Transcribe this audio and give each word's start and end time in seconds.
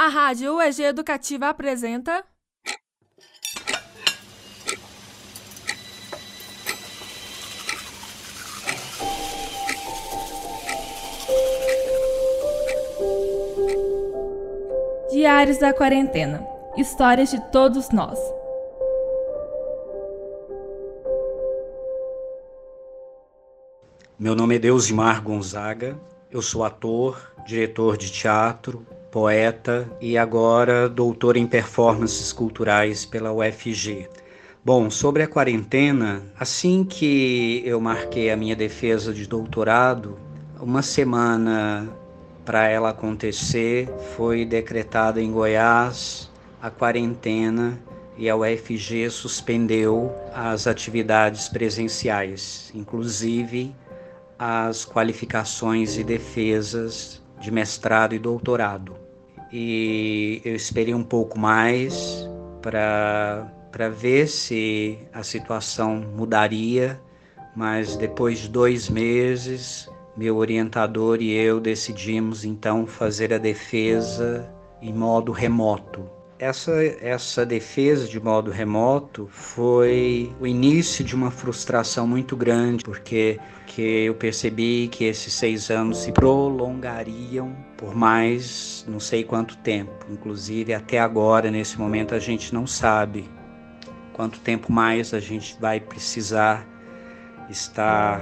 A 0.00 0.06
Rádio 0.06 0.54
UEG 0.54 0.82
Educativa 0.84 1.48
apresenta. 1.48 2.24
Diários 15.10 15.58
da 15.58 15.74
Quarentena 15.74 16.46
Histórias 16.76 17.32
de 17.32 17.40
todos 17.50 17.90
nós. 17.90 18.20
Meu 24.16 24.36
nome 24.36 24.54
é 24.54 24.58
Deusimar 24.60 25.20
Gonzaga, 25.24 25.98
eu 26.30 26.40
sou 26.40 26.62
ator, 26.62 27.32
diretor 27.44 27.96
de 27.96 28.12
teatro, 28.12 28.86
poeta 29.10 29.88
e 30.00 30.18
agora 30.18 30.88
doutor 30.88 31.36
em 31.36 31.46
performances 31.46 32.32
culturais 32.32 33.04
pela 33.04 33.32
UFG. 33.32 34.08
Bom, 34.64 34.90
sobre 34.90 35.22
a 35.22 35.28
quarentena, 35.28 36.22
assim 36.38 36.84
que 36.84 37.62
eu 37.64 37.80
marquei 37.80 38.30
a 38.30 38.36
minha 38.36 38.54
defesa 38.54 39.14
de 39.14 39.26
doutorado, 39.26 40.18
uma 40.60 40.82
semana 40.82 41.88
para 42.44 42.68
ela 42.68 42.90
acontecer 42.90 43.88
foi 44.16 44.44
decretada 44.44 45.22
em 45.22 45.30
Goiás 45.30 46.30
a 46.60 46.70
quarentena 46.70 47.78
e 48.16 48.28
a 48.28 48.36
UFG 48.36 49.08
suspendeu 49.10 50.12
as 50.34 50.66
atividades 50.66 51.48
presenciais, 51.48 52.72
inclusive 52.74 53.74
as 54.38 54.84
qualificações 54.84 55.96
e 55.96 56.04
defesas 56.04 57.22
de 57.40 57.50
mestrado 57.50 58.14
e 58.14 58.18
doutorado. 58.18 58.96
E 59.52 60.42
eu 60.44 60.54
esperei 60.54 60.94
um 60.94 61.02
pouco 61.02 61.38
mais 61.38 62.28
para 62.60 63.88
ver 63.88 64.26
se 64.26 64.98
a 65.12 65.22
situação 65.22 65.96
mudaria, 66.16 67.00
mas 67.56 67.96
depois 67.96 68.40
de 68.40 68.48
dois 68.48 68.88
meses, 68.88 69.88
meu 70.16 70.36
orientador 70.36 71.22
e 71.22 71.32
eu 71.32 71.60
decidimos 71.60 72.44
então 72.44 72.86
fazer 72.86 73.32
a 73.32 73.38
defesa 73.38 74.52
em 74.82 74.92
modo 74.92 75.32
remoto 75.32 76.17
essa, 76.38 76.72
essa 77.00 77.44
defesa 77.44 78.06
de 78.06 78.20
modo 78.20 78.50
remoto 78.50 79.28
foi 79.32 80.32
o 80.40 80.46
início 80.46 81.04
de 81.04 81.14
uma 81.14 81.30
frustração 81.30 82.06
muito 82.06 82.36
grande, 82.36 82.84
porque 82.84 83.40
que 83.66 84.04
eu 84.04 84.14
percebi 84.14 84.88
que 84.88 85.04
esses 85.04 85.32
seis 85.34 85.70
anos 85.70 85.98
se 85.98 86.12
prolongariam 86.12 87.54
por 87.76 87.94
mais 87.94 88.84
não 88.88 89.00
sei 89.00 89.24
quanto 89.24 89.56
tempo. 89.58 90.06
Inclusive, 90.10 90.72
até 90.72 90.98
agora, 90.98 91.50
nesse 91.50 91.78
momento, 91.78 92.14
a 92.14 92.18
gente 92.18 92.54
não 92.54 92.66
sabe 92.66 93.28
quanto 94.12 94.40
tempo 94.40 94.72
mais 94.72 95.12
a 95.12 95.20
gente 95.20 95.56
vai 95.60 95.80
precisar 95.80 96.66
estar 97.50 98.20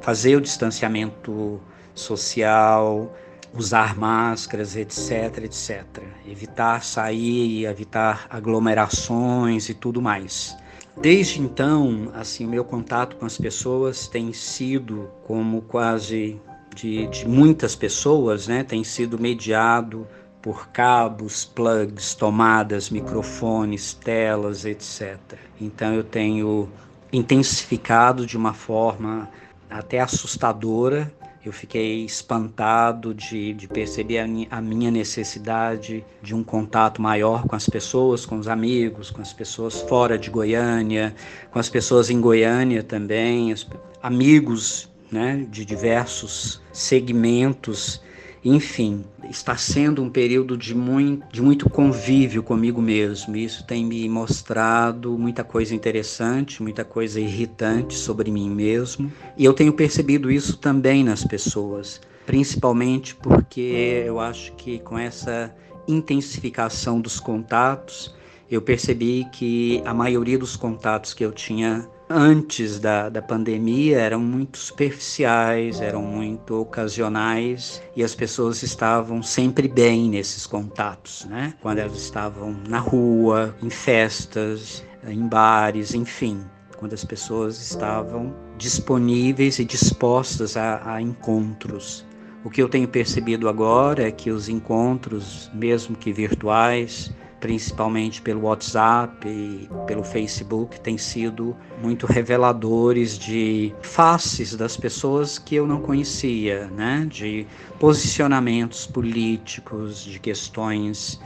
fazer 0.00 0.36
o 0.36 0.40
distanciamento 0.40 1.60
social, 1.94 3.12
usar 3.54 3.96
máscaras, 3.96 4.76
etc, 4.76 5.44
etc. 5.44 5.84
Evitar 6.26 6.84
sair, 6.84 7.66
evitar 7.66 8.26
aglomerações 8.30 9.68
e 9.68 9.74
tudo 9.74 10.00
mais. 10.02 10.56
Desde 11.00 11.40
então, 11.40 12.10
assim, 12.14 12.46
meu 12.46 12.64
contato 12.64 13.16
com 13.16 13.24
as 13.24 13.38
pessoas 13.38 14.08
tem 14.08 14.32
sido 14.32 15.08
como 15.26 15.62
quase 15.62 16.40
de, 16.74 17.06
de 17.06 17.26
muitas 17.26 17.76
pessoas, 17.76 18.48
né? 18.48 18.64
Tem 18.64 18.82
sido 18.82 19.18
mediado 19.18 20.06
por 20.42 20.68
cabos, 20.68 21.44
plugs, 21.44 22.14
tomadas, 22.14 22.90
microfones, 22.90 23.92
telas, 23.94 24.64
etc. 24.64 25.18
Então 25.60 25.94
eu 25.94 26.04
tenho 26.04 26.68
intensificado 27.12 28.26
de 28.26 28.36
uma 28.36 28.54
forma 28.54 29.28
até 29.70 30.00
assustadora 30.00 31.12
eu 31.48 31.52
fiquei 31.52 32.04
espantado 32.04 33.14
de, 33.14 33.54
de 33.54 33.66
perceber 33.66 34.18
a, 34.50 34.60
minha 34.60 34.90
necessidade 34.90 36.04
de 36.22 36.34
um 36.34 36.44
contato 36.44 37.00
maior 37.00 37.46
com 37.46 37.56
as 37.56 37.66
pessoas, 37.66 38.26
com 38.26 38.38
os 38.38 38.46
amigos, 38.46 39.10
com 39.10 39.22
as 39.22 39.32
pessoas 39.32 39.80
fora 39.80 40.18
de 40.18 40.28
Goiânia, 40.28 41.14
com 41.50 41.58
as 41.58 41.70
pessoas 41.70 42.10
em 42.10 42.20
Goiânia 42.20 42.82
também, 42.82 43.54
amigos 44.02 44.90
né, 45.10 45.46
de 45.50 45.64
diversos 45.64 46.60
segmentos 46.70 48.02
enfim, 48.44 49.04
está 49.28 49.56
sendo 49.56 50.02
um 50.02 50.08
período 50.08 50.56
de 50.56 50.74
muito, 50.74 51.26
de 51.32 51.42
muito 51.42 51.68
convívio 51.68 52.42
comigo 52.42 52.80
mesmo. 52.80 53.36
Isso 53.36 53.66
tem 53.66 53.84
me 53.84 54.08
mostrado 54.08 55.18
muita 55.18 55.42
coisa 55.42 55.74
interessante, 55.74 56.62
muita 56.62 56.84
coisa 56.84 57.20
irritante 57.20 57.94
sobre 57.94 58.30
mim 58.30 58.48
mesmo. 58.48 59.12
E 59.36 59.44
eu 59.44 59.52
tenho 59.52 59.72
percebido 59.72 60.30
isso 60.30 60.56
também 60.56 61.02
nas 61.02 61.24
pessoas, 61.24 62.00
principalmente 62.26 63.14
porque 63.14 64.04
eu 64.06 64.20
acho 64.20 64.52
que 64.52 64.78
com 64.78 64.98
essa 64.98 65.54
intensificação 65.86 67.00
dos 67.00 67.18
contatos, 67.18 68.14
eu 68.50 68.62
percebi 68.62 69.26
que 69.32 69.82
a 69.84 69.92
maioria 69.92 70.38
dos 70.38 70.54
contatos 70.54 71.12
que 71.12 71.24
eu 71.24 71.32
tinha 71.32 71.88
antes 72.08 72.78
da, 72.78 73.08
da 73.08 73.20
pandemia 73.20 73.98
eram 73.98 74.20
muito 74.20 74.58
superficiais, 74.58 75.80
eram 75.80 76.02
muito 76.02 76.54
ocasionais 76.60 77.82
e 77.94 78.02
as 78.02 78.14
pessoas 78.14 78.62
estavam 78.62 79.22
sempre 79.22 79.68
bem 79.68 80.08
nesses 80.08 80.46
contatos, 80.46 81.26
né? 81.26 81.54
Quando 81.60 81.78
elas 81.78 81.98
estavam 81.98 82.56
na 82.68 82.78
rua, 82.78 83.54
em 83.62 83.70
festas, 83.70 84.84
em 85.06 85.26
bares, 85.26 85.94
enfim, 85.94 86.44
quando 86.78 86.94
as 86.94 87.04
pessoas 87.04 87.60
estavam 87.60 88.34
disponíveis 88.56 89.58
e 89.58 89.64
dispostas 89.64 90.56
a, 90.56 90.94
a 90.94 91.02
encontros. 91.02 92.06
O 92.44 92.50
que 92.50 92.62
eu 92.62 92.68
tenho 92.68 92.88
percebido 92.88 93.48
agora 93.48 94.06
é 94.06 94.12
que 94.12 94.30
os 94.30 94.48
encontros, 94.48 95.50
mesmo 95.52 95.96
que 95.96 96.12
virtuais, 96.12 97.12
principalmente 97.40 98.20
pelo 98.20 98.42
WhatsApp 98.42 99.26
e 99.28 99.68
pelo 99.86 100.02
Facebook, 100.02 100.80
têm 100.80 100.98
sido 100.98 101.56
muito 101.80 102.06
reveladores 102.06 103.18
de 103.18 103.72
faces 103.80 104.56
das 104.56 104.76
pessoas 104.76 105.38
que 105.38 105.54
eu 105.54 105.66
não 105.66 105.80
conhecia, 105.80 106.66
né? 106.68 107.06
de 107.08 107.46
posicionamentos 107.78 108.86
políticos, 108.86 110.04
de 110.04 110.18
questões 110.18 111.20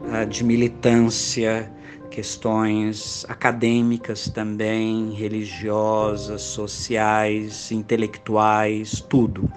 uh, 0.00 0.26
de 0.26 0.42
militância, 0.42 1.70
questões 2.10 3.26
acadêmicas 3.28 4.28
também, 4.30 5.12
religiosas, 5.12 6.42
sociais, 6.42 7.70
intelectuais, 7.70 9.00
tudo. 9.00 9.50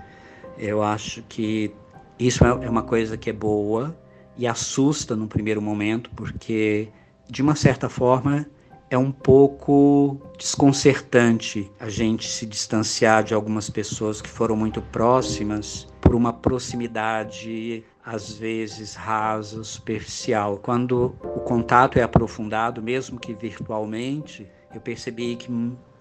Eu 0.57 0.83
acho 0.83 1.23
que 1.23 1.73
isso 2.19 2.45
é, 2.45 2.49
é 2.49 2.69
uma 2.69 2.83
coisa 2.83 3.17
que 3.17 3.29
é 3.29 3.33
boa, 3.33 3.95
e 4.37 4.47
assusta 4.47 5.15
no 5.15 5.27
primeiro 5.27 5.61
momento, 5.61 6.09
porque 6.15 6.89
de 7.29 7.41
uma 7.41 7.55
certa 7.55 7.89
forma 7.89 8.45
é 8.89 8.97
um 8.97 9.11
pouco 9.11 10.21
desconcertante 10.37 11.71
a 11.79 11.89
gente 11.89 12.29
se 12.29 12.45
distanciar 12.45 13.23
de 13.23 13.33
algumas 13.33 13.69
pessoas 13.69 14.21
que 14.21 14.29
foram 14.29 14.55
muito 14.55 14.81
próximas 14.81 15.87
por 16.01 16.13
uma 16.13 16.33
proximidade 16.33 17.85
às 18.03 18.33
vezes 18.33 18.95
rasa, 18.95 19.63
superficial. 19.63 20.57
Quando 20.57 21.15
o 21.23 21.39
contato 21.39 21.97
é 21.97 22.03
aprofundado, 22.03 22.81
mesmo 22.81 23.19
que 23.19 23.33
virtualmente, 23.33 24.47
eu 24.73 24.81
percebi 24.81 25.35
que 25.35 25.49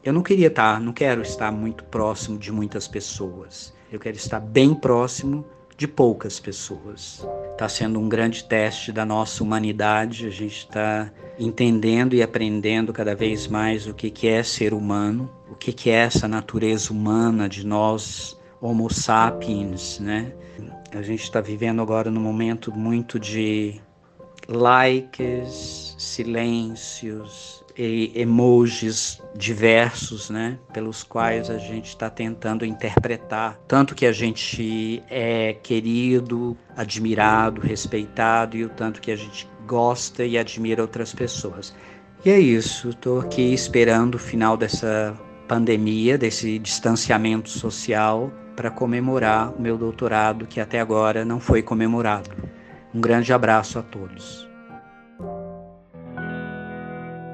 eu 0.03 0.13
não 0.13 0.23
queria 0.23 0.49
estar, 0.49 0.81
não 0.81 0.93
quero 0.93 1.23
estar 1.23 1.53
muito 1.53 1.85
próximo 1.85 2.39
de 2.39 2.51
muitas 2.51 2.89
pessoas. 2.89 3.73
Eu 3.93 4.01
quero 4.01 4.17
estar 4.17 4.41
bem 4.41 4.75
próximo 4.75 5.45
de 5.81 5.89
poucas 5.89 6.39
pessoas. 6.39 7.27
Está 7.53 7.67
sendo 7.67 7.99
um 7.99 8.07
grande 8.07 8.45
teste 8.45 8.93
da 8.93 9.07
nossa 9.07 9.43
humanidade, 9.43 10.27
a 10.27 10.31
gente 10.31 10.59
está 10.59 11.10
entendendo 11.39 12.13
e 12.13 12.22
aprendendo 12.22 12.93
cada 12.93 13.15
vez 13.15 13.47
mais 13.47 13.87
o 13.87 13.95
que, 13.95 14.10
que 14.10 14.28
é 14.28 14.43
ser 14.43 14.75
humano, 14.75 15.31
o 15.51 15.54
que, 15.54 15.72
que 15.72 15.89
é 15.89 15.95
essa 15.95 16.28
natureza 16.28 16.93
humana 16.93 17.49
de 17.49 17.66
nós, 17.66 18.39
Homo 18.60 18.93
sapiens, 18.93 19.99
né? 20.01 20.34
A 20.93 21.01
gente 21.01 21.22
está 21.22 21.41
vivendo 21.41 21.81
agora 21.81 22.10
num 22.10 22.21
momento 22.21 22.71
muito 22.71 23.19
de 23.19 23.81
likes, 24.49 25.95
silêncios, 25.97 27.59
emojis 27.77 29.21
diversos, 29.37 30.31
né, 30.31 30.59
pelos 30.72 31.03
quais 31.03 31.49
a 31.51 31.59
gente 31.59 31.89
está 31.89 32.11
tentando 32.11 32.65
interpretar 32.65 33.59
tanto 33.67 33.95
que 33.95 34.07
a 34.07 34.13
gente 34.13 35.03
é 35.09 35.55
querido, 35.63 36.57
admirado, 36.77 37.61
respeitado 37.61 38.57
e 38.57 38.65
o 38.65 38.69
tanto 38.69 39.01
que 39.01 39.11
a 39.11 39.17
gente 39.17 39.49
gosta 39.67 40.25
e 40.25 40.37
admira 40.37 40.83
outras 40.83 41.15
pessoas. 41.15 41.75
E 42.25 42.31
é 42.31 42.39
isso, 42.39 42.91
estou 42.91 43.21
aqui 43.21 43.55
esperando 43.55 44.16
o 44.16 44.19
final 44.19 44.57
dessa 44.57 45.16
pandemia, 45.49 46.19
desse 46.19 46.59
distanciamento 46.59 47.49
social, 47.49 48.33
para 48.57 48.71
comemorar 48.71 49.55
o 49.57 49.63
meu 49.63 49.78
doutorado 49.78 50.47
que 50.47 50.61
até 50.61 50.81
agora 50.81 51.25
não 51.25 51.41
foi 51.41 51.63
comemorado. 51.63 52.31
Um 52.95 53.01
grande 53.01 53.33
abraço 53.33 53.78
a 53.78 53.83
todos. 53.83 54.50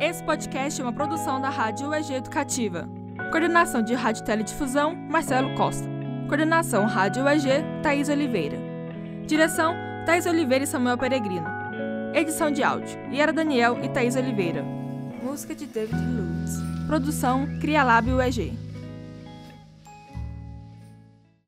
Esse 0.08 0.23
podcast 0.23 0.81
é 0.81 0.85
uma 0.85 0.93
produção 0.93 1.41
da 1.41 1.49
Rádio 1.49 1.88
UEG 1.88 2.14
Educativa. 2.14 2.88
Coordenação 3.32 3.82
de 3.82 3.93
Rádio 3.93 4.25
Teledifusão, 4.25 4.94
Marcelo 4.94 5.53
Costa. 5.56 5.85
Coordenação 6.29 6.87
Rádio 6.87 7.25
UEG, 7.25 7.49
Thaís 7.82 8.08
Oliveira. 8.08 8.56
Direção, 9.26 9.75
Thaís 10.06 10.25
Oliveira 10.25 10.62
e 10.62 10.67
Samuel 10.69 10.97
Peregrino. 10.97 11.49
Edição 12.14 12.53
de 12.53 12.62
áudio, 12.62 12.97
Iara 13.11 13.32
Daniel 13.32 13.82
e 13.82 13.88
Thaís 13.88 14.14
Oliveira. 14.14 14.62
Música 15.20 15.56
de 15.56 15.67
David 15.67 16.00
Lewis. 16.00 16.53
Produção, 16.87 17.44
Cria 17.61 17.82
Lab 17.82 18.08
UEG. 18.08 18.56